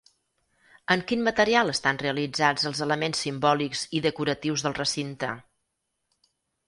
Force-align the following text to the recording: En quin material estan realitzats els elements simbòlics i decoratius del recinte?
En 0.93 1.01
quin 1.11 1.19
material 1.27 1.73
estan 1.73 2.01
realitzats 2.03 2.67
els 2.71 2.81
elements 2.85 3.21
simbòlics 3.27 3.85
i 3.99 4.03
decoratius 4.07 4.65
del 4.69 4.77
recinte? 4.81 5.31